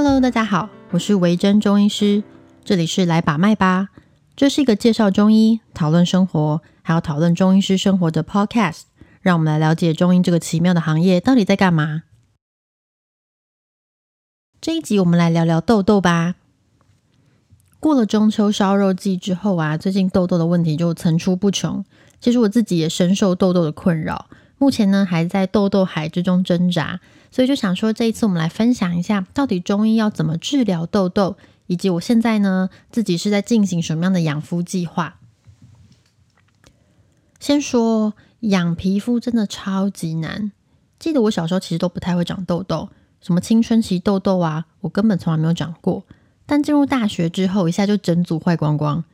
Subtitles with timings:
[0.00, 2.22] Hello，大家好，我是维珍中医师，
[2.64, 3.88] 这里是来把脉吧。
[4.36, 8.82] 这是一个介绍中医、讨论生活，还有讨论中医师生活的 Podcast。
[9.22, 12.04] 让我们来了解中医这个奇妙的行业到底在干嘛。
[14.60, 16.36] 这一集我们来聊聊痘痘吧。
[17.80, 21.84] 过了中秋烧肉季之后啊，最近痘痘的问题就层出不穷。
[22.20, 35.16] 其实我自己也深受痘痘的困扰，目前呢还在痘痘海之中挣扎，所以就想说这一次我们来分享一下，到底中医要怎么治疗痘痘，以及我现在呢自己是在进行什么样的养肤计划。
[37.38, 40.50] 先说养皮肤真的超级难，
[40.98, 42.88] 记得我小时候其实都不太会长痘痘，
[43.20, 46.04] 什么青春期痘痘啊，我根本从来没有长过。
[46.46, 49.04] 但进入大学之后，一下就整组坏光光。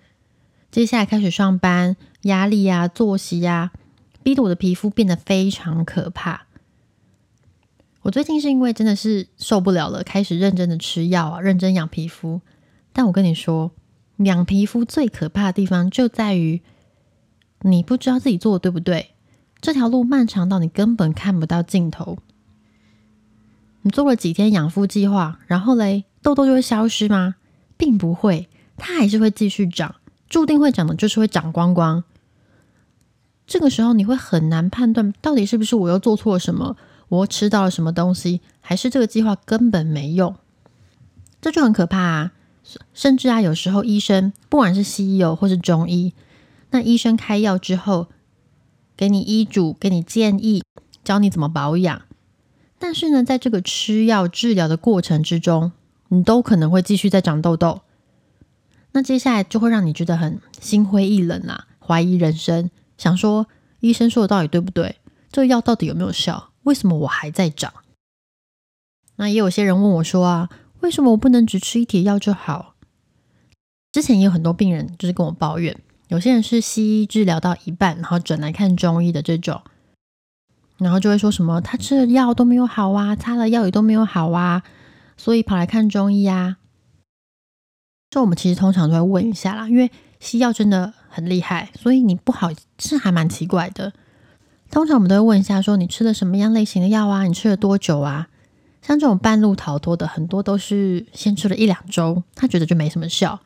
[0.71, 3.73] 接下来开始上班，压力呀、作息呀，
[4.25, 6.47] 逼得我的皮肤变得非常可怕。
[8.03, 12.41] 我最近是因为真的是受不了了，开始认真的吃药啊，认真养皮肤。
[12.93, 13.71] 但我跟你说，
[14.17, 16.63] 养皮肤最可怕的地方就在于，
[17.61, 19.11] 你不知道自己做的对不对，
[19.61, 22.19] 这条路漫长到你根本看不到尽头。
[23.83, 26.05] 你做了几天养肤计划，然后嘞？
[26.23, 27.35] 痘痘就会消失吗？
[27.77, 29.97] 并不会，它还是会继续长，
[30.31, 32.05] 注定会长的，就是会长光光。
[33.47, 36.77] 这个时候你会很难判断，到底是不是我又做错了什么，
[37.09, 40.35] 我又吃到了什么东西，还是这个计划根本没用？
[41.41, 42.33] 这就很可怕啊！
[42.95, 46.15] 甚至啊，有时候医生不管是西医，或是中医，
[46.71, 48.07] 那医生开药之后，
[48.97, 50.63] 给你医嘱，给你建议，
[51.05, 52.01] 教你怎么保养，
[52.79, 55.73] 但是呢，在这个吃药治疗的过程之中，
[56.09, 57.83] 你都可能会继续在长痘痘，
[58.93, 63.47] 那接下来就会让你觉得很心灰意冷啊，怀疑人生，想说
[63.81, 64.97] 医生说的到底对不对？
[65.31, 66.51] 这个药到底有没有效？
[66.63, 67.73] 为什么我还在长？
[69.17, 70.49] 那也有些人问我说啊，
[70.81, 72.75] 为什么我不能只吃一帖药就好？
[73.93, 75.79] 之前也有很多病人就是跟我抱怨，
[76.09, 79.63] 有些人是西医治疗到一半，然后转来看中医的这种，
[80.79, 84.63] 然后就会说什么他吃的药都没有好啊，擦了药也都没有好啊。
[85.17, 86.57] 所以跑来看中医啊，
[88.11, 93.93] 这我们其实通常都会问一下啦，因为西药真的很厉害，所以你不好是还蛮奇怪的。
[94.71, 97.23] 通常我们都会问一下，说你吃了什么样类型的药啊？
[97.25, 98.29] 你吃了多久啊？
[98.83, 103.41] 像这种半路逃脱的，很多都是先吃了一两周，他觉得就没什么效。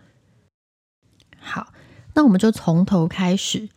[1.38, 1.72] 好，
[2.14, 3.68] 那我们就从头开始。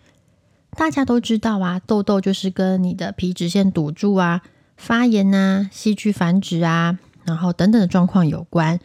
[0.72, 4.41] 大家都知道啊，痘痘就是跟你的皮脂腺堵住啊、
[4.78, 6.97] 发炎啊、细菌繁殖啊。
[7.23, 8.79] 然后等等的状况有关。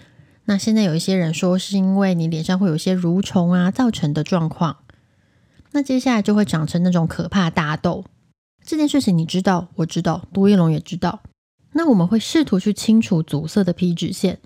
[0.45, 4.77] 那现在有一些人说是因为你脸上会有一些蠕虫啊造成的状况。
[5.77, 8.07] 那接下来就会长成那种可怕大痘。
[8.65, 11.21] 这件事情你知道，我知道，杜一龙也知道。
[11.75, 14.39] 那我们会试图去清除阻塞的皮脂腺，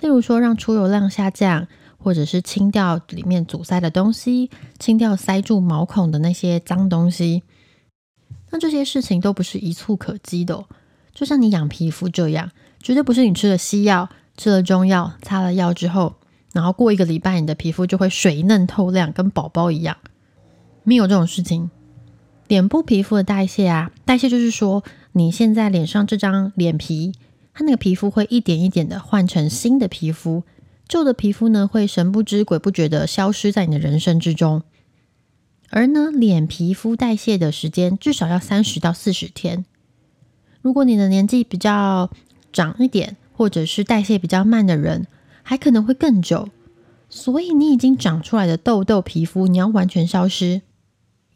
[0.00, 1.68] 例如说让出油量下降，
[1.98, 7.42] 或者是清掉里面阻塞的东西，清掉塞住毛孔的那些脏东西。
[8.48, 10.64] 那这些事情都不是一蹴可及的，
[11.12, 12.50] 就像你养皮肤这样。
[12.82, 16.14] 绝对不是你吃了西药、吃了中药、擦了药之后，
[16.54, 19.94] 然后过一个礼拜，你的皮肤就会水嫩透亮，跟宝宝一样。
[20.88, 21.70] 没有这种事情。
[22.46, 24.82] 脸部皮肤的代谢啊，代谢就是说，
[25.12, 27.12] 你现在脸上这张脸皮，
[27.52, 30.44] 它那个皮肤会一点一点的换成新的皮肤，
[30.88, 34.62] 旧的皮肤呢会神不知鬼不觉的消失在你的人生之中。
[35.68, 39.66] 而呢，脸皮肤代谢的时间至少要三十到四十天。
[40.62, 42.10] 如果你的年纪比较，
[42.50, 45.06] 长一点，或者是代谢比较慢的人，
[45.42, 46.48] 还可能会更久。
[47.10, 50.62] 所以你已经长出来的痘痘皮肤，你要完全消失，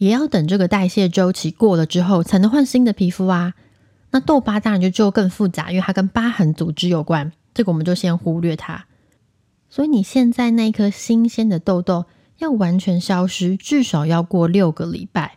[0.03, 3.55] 也要等这个代谢周期过了之后，才能换新的皮肤啊。
[4.11, 8.87] 那痘疤当然就就更复杂，因为它跟疤痕组织有关，这个我们就先忽略它。
[9.71, 12.07] 所以你现在那一颗新鲜的痘痘
[12.39, 15.37] 要完全消失，至少要过六个礼拜。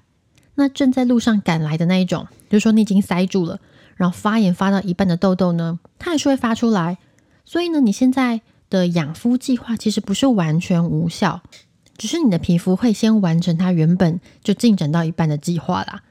[0.55, 3.59] 那正在路上赶来的那一种，就是说你已经塞住了。
[3.97, 6.97] 然后发炎发到一半的痘痘呢，它还是会发出来。
[7.45, 8.41] 所以呢，你现在
[8.71, 11.41] 的养肤计划其实不是完全无效，
[11.97, 16.03] 只是你的皮肤会先完成它原本就进展到一半的计划啦。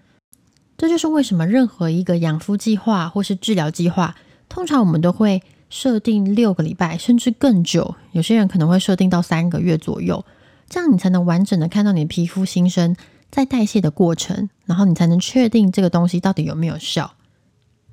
[0.77, 4.17] 这就是为什么任何一个养肤计划或是治疗计划，
[4.49, 10.25] 通常我们都会设定六个礼拜甚至更久，有些人可能会设定到三个月左右，
[10.69, 12.97] 这样你才能完整的看到你的皮肤新生
[13.31, 17.13] 在代谢的过程，然后你才能确定这个东西到底有没有效。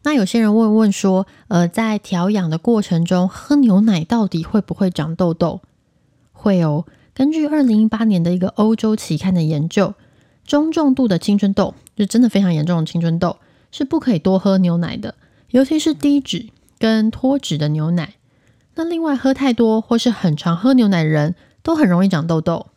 [0.03, 5.61] 那有些人问问说，呃，在调养的过程中，喝牛奶到底会不会长痘痘？
[6.31, 6.85] 会哦。
[7.21, 9.93] 根据二零一八年的一个欧洲期刊的研究，
[10.43, 13.37] 中重度的青春痘，就真的非常严重的青春痘，
[13.71, 15.13] 是不可以多喝牛奶的，
[15.51, 16.47] 尤其是低脂
[16.79, 18.15] 跟脱脂的牛奶。
[18.73, 22.69] 那另外喝太多或是很常喝牛奶的人都很容易长痘痘，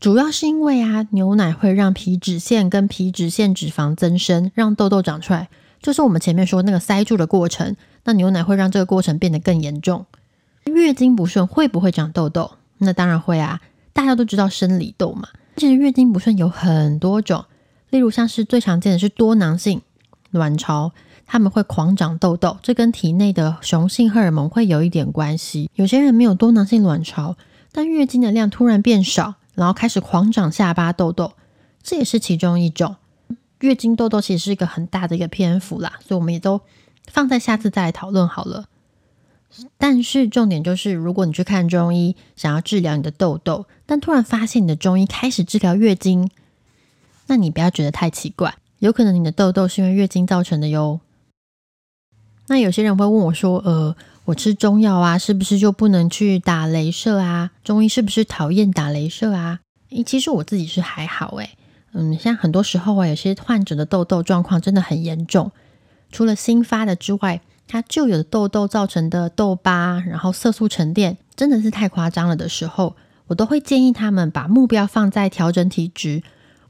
[0.00, 5.50] 主要是因为啊，牛奶会让皮脂腺跟皮脂腺脂肪增生，让痘痘长出来，
[5.82, 7.76] 就是我们前面说那个塞住的过程。
[8.04, 10.06] 那牛奶会让这个过程变得更严重。
[10.64, 12.52] 月经不顺会不会长痘痘？
[12.82, 13.60] 那当然会啊，
[13.92, 15.28] 大家都知道生理痘嘛。
[15.56, 17.44] 其实月经不顺有很多种，
[17.90, 19.80] 例如像是最常见的是多囊性
[20.30, 20.92] 卵巢。
[21.24, 25.70] 他们会狂长痘痘，这跟体内的雄性荷尔蒙会有一点关系。
[25.76, 27.36] 有些人没有多囊性卵巢，
[27.70, 31.32] 但月经的量突然变少，然后开始狂长下巴痘痘，
[31.82, 32.96] 这也是其中一种。
[33.60, 36.60] 月经痘痘其实是一个很大的一个篇幅啦，所以我们也都
[37.10, 38.66] 放在下次再来讨论好了。
[39.78, 46.30] 但是重点就是，如果你去看中医，想要治疗你的痘痘，但突然发现你的中医开始治疗月经，
[47.26, 51.00] 那你不要觉得太奇怪，有可能你的痘痘是因为月经造成的哟。
[52.48, 53.94] 那有些人会问我说：“呃，
[54.24, 57.52] 我吃中药啊，是不是就不能去打镭射啊？
[57.62, 59.60] 中医是不是讨厌打镭射啊？”
[59.90, 61.50] 诶，其实我自己是还好诶。
[61.92, 65.52] 嗯，像很多时候啊，有些患者的痘痘状况真的很严重，
[66.10, 67.40] 除了新发的之外，
[67.72, 72.96] 它旧有的痘痘造成的痘疤，然后色素沉淀，真的是太夸张了的时候，
[73.28, 76.22] 我都会建议他们把目标放在调整体质，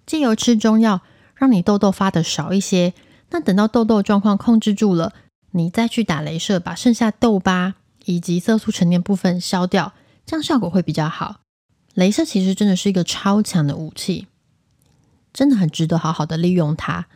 [0.07, 1.01] 借由吃中药，
[1.35, 2.95] 让你痘痘发的少一些。
[3.31, 5.13] 那等到痘痘状况控制住了。
[5.51, 7.75] 你再去打镭射，把剩下痘疤
[8.05, 9.95] 以及色素沉淀部分消掉，
[10.25, 11.41] 这样效果会比较好。
[11.97, 14.29] 镭射其实真的是一个超强的武器，
[15.33, 17.07] 真的很值得好好的利用它。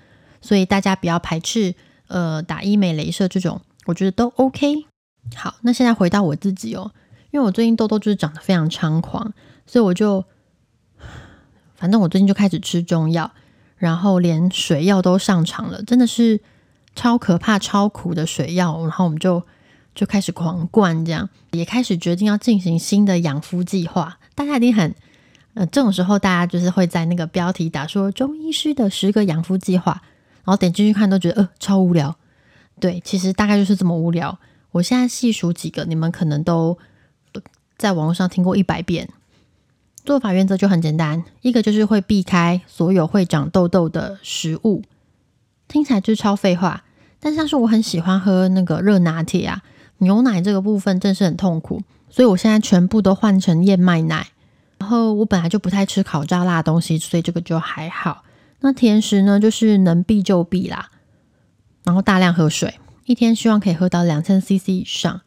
[0.42, 1.76] 所以大家不要排斥，
[2.08, 4.86] 呃，打医美镭射这种，我觉得都 OK。
[5.34, 6.92] 好，那现在回到我自己哦，
[7.30, 9.32] 因为我最近痘痘就是长得非常猖狂，
[9.66, 10.24] 所以我就，
[11.74, 13.32] 反正我最近就开始吃中药，
[13.76, 16.40] 然后连水药都上场了，真的是。
[16.98, 19.42] 超可怕、超苦的水药，然后我们就
[19.94, 24.18] 就开始狂灌，这样也开始决定要进行新的养肤计划。
[24.34, 24.94] 大家一定很，
[25.52, 30.00] 呃，这种时候大家就是会在那个标题打说“中医师的十个养肤计划”，
[30.42, 32.16] 然后点进去看都觉得呃超无聊。
[32.78, 34.38] 对，其实大概就是这么无聊。
[34.73, 36.76] 我现在细数几个，你们可能都
[37.78, 39.08] 在网络上听过一百遍。
[40.05, 44.82] 做法原则就很简单，一个就是会避开所有会长痘痘的食物，
[45.67, 46.84] 听起来就超废话。
[47.19, 49.62] 但像是我很喜欢喝那个热拿铁啊，
[49.99, 54.28] 牛奶这个部分真是很痛苦，所以我现在全部都换成燕麦奶。
[54.78, 58.23] 然后我本来就不太吃烤炸辣东西，所以这个就还好。
[58.61, 60.90] 那甜食呢，就是能避就避啦。
[61.86, 65.22] 然后大量喝水，一天希望可以喝到两千 CC 以上。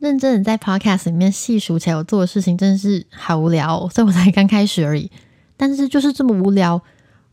[0.00, 5.10] 认真的在 Podcast 里面细数起来，我做的事情真的是好无聊， 所以我才刚开始而已。
[5.56, 6.80] 但是就是这么无聊，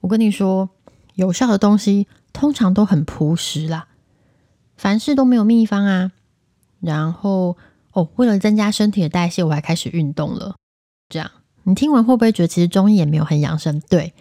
[0.01, 0.69] 我跟你说，
[1.15, 2.07] 有效的东西。
[2.33, 3.89] 通常都很朴实啦，
[4.77, 6.13] 凡事都没有秘方啊。
[6.79, 7.57] 然后
[7.91, 10.55] 哦，为了增加身体的代谢，我还开始运动了。
[11.09, 11.29] 这样，
[11.63, 13.81] 你听完会不会觉得其实中医也没有很养生？
[13.89, 14.13] 对，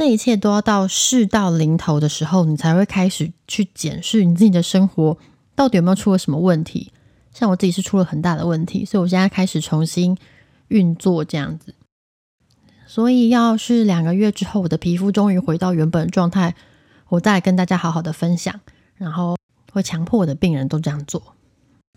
[0.00, 5.18] 这一切都要到事到临头的时候，你才会开始去检视你自己的生活
[5.54, 6.90] 到底有没有出了什么问题。
[7.34, 10.16] 像我自己是出了很大的问题，所以我现在开始重新
[10.68, 11.74] 运作这样子。
[12.86, 16.54] 所以，要是两个月之后，我的皮肤终于回到原本的状态，
[17.10, 18.58] 我再来跟大家好好的分享。
[18.96, 19.36] 然后
[19.70, 21.34] 会强迫我的病人都这样做。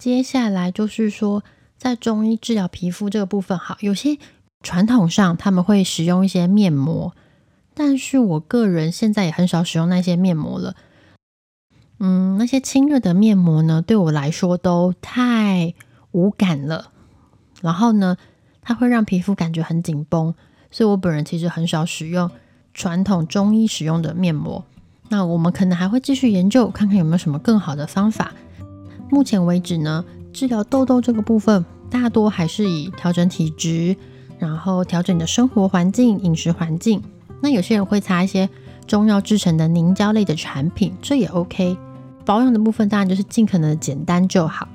[0.01, 1.41] 接下来就是说，
[1.77, 4.17] 在中医治疗皮肤这个部分，好，有些
[4.61, 7.15] 传统上他们会使用一些面膜，
[7.73, 10.75] 但是我个人现在也很少使用那些面膜了。
[11.99, 15.73] 嗯，那些清热的面膜呢，对我来说都太
[16.11, 16.91] 无感了。
[17.61, 18.17] 然后呢，
[18.61, 20.35] 它会让皮肤感觉很紧绷。
[20.69, 22.29] 所以我本人其实很少使用
[22.73, 24.65] 传统中医使用的面膜。
[25.09, 28.33] 那我们可能还会继续研究，看看有没有什么更好的方法。
[29.09, 30.03] 目前为止呢，
[30.33, 33.95] 治疗痘痘这个部分，大多还是以调整体质，
[34.39, 37.01] 然后调整你的生活环境、饮食环境。
[37.43, 38.49] 那有些人会擦一些
[38.87, 41.77] 中药制成的凝胶类的产品，这也 OK。
[42.23, 44.65] 保养的部分当然就是尽可能的简单就好。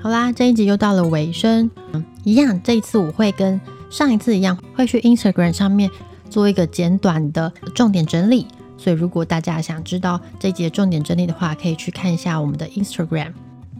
[0.00, 1.68] 好啦，这一集又到了尾声。
[1.92, 3.60] 嗯，一样，这一次我会跟
[3.90, 5.90] 上一次一样，会去 Instagram 上面
[6.30, 8.46] 做一个简短的重点整理。
[8.78, 13.32] 所以，如果大家想知道这一集的重点整理的话，可以去看一下我们的 Instagram。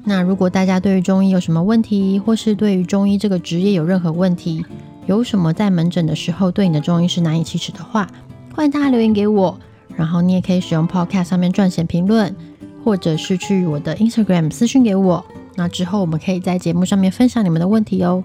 [0.03, 4.65] 那如果大家对于中医有什么问题，或是对于中医这个职业有任何问题，
[5.11, 8.09] 有什么在门诊的时候对你的中医是难以启齿的话，
[8.55, 9.59] 欢迎大家留言给我。
[9.97, 12.33] 然后你也可以使用 Podcast 上面撰写评论，
[12.85, 15.25] 或者是去我的 Instagram 私讯给我。
[15.57, 18.23] 那之后，我们可以在节目上面分享你们的问题哦。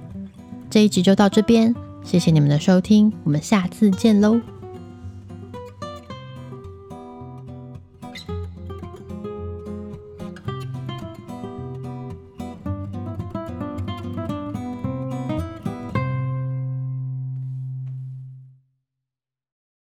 [0.70, 1.74] 这一集就到这边，
[2.04, 4.40] 谢谢你们的收听，我们下次见喽。